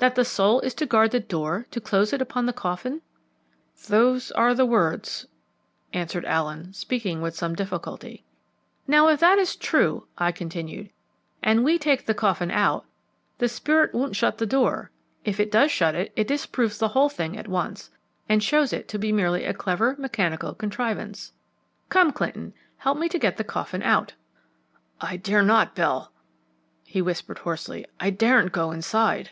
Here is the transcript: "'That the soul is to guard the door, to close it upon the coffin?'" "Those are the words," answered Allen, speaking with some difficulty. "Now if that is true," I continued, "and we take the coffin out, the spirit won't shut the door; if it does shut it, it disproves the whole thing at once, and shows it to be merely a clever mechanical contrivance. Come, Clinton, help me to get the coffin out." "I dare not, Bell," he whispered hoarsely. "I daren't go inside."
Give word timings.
"'That 0.00 0.14
the 0.14 0.24
soul 0.24 0.60
is 0.60 0.74
to 0.74 0.86
guard 0.86 1.10
the 1.10 1.18
door, 1.18 1.66
to 1.72 1.80
close 1.80 2.12
it 2.12 2.22
upon 2.22 2.46
the 2.46 2.52
coffin?'" 2.52 3.02
"Those 3.88 4.30
are 4.30 4.54
the 4.54 4.64
words," 4.64 5.26
answered 5.92 6.24
Allen, 6.24 6.72
speaking 6.72 7.20
with 7.20 7.34
some 7.34 7.56
difficulty. 7.56 8.22
"Now 8.86 9.08
if 9.08 9.18
that 9.18 9.38
is 9.38 9.56
true," 9.56 10.06
I 10.16 10.30
continued, 10.30 10.90
"and 11.42 11.64
we 11.64 11.80
take 11.80 12.06
the 12.06 12.14
coffin 12.14 12.52
out, 12.52 12.84
the 13.38 13.48
spirit 13.48 13.92
won't 13.92 14.14
shut 14.14 14.38
the 14.38 14.46
door; 14.46 14.92
if 15.24 15.40
it 15.40 15.50
does 15.50 15.72
shut 15.72 15.96
it, 15.96 16.12
it 16.14 16.28
disproves 16.28 16.78
the 16.78 16.86
whole 16.86 17.08
thing 17.08 17.36
at 17.36 17.48
once, 17.48 17.90
and 18.28 18.40
shows 18.40 18.72
it 18.72 18.86
to 18.90 19.00
be 19.00 19.10
merely 19.10 19.42
a 19.44 19.52
clever 19.52 19.96
mechanical 19.98 20.54
contrivance. 20.54 21.32
Come, 21.88 22.12
Clinton, 22.12 22.54
help 22.76 22.98
me 22.98 23.08
to 23.08 23.18
get 23.18 23.36
the 23.36 23.42
coffin 23.42 23.82
out." 23.82 24.12
"I 25.00 25.16
dare 25.16 25.42
not, 25.42 25.74
Bell," 25.74 26.12
he 26.84 27.02
whispered 27.02 27.38
hoarsely. 27.38 27.84
"I 27.98 28.10
daren't 28.10 28.52
go 28.52 28.70
inside." 28.70 29.30